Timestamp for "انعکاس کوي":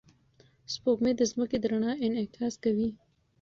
2.05-2.89